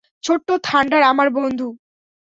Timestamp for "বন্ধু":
1.37-1.67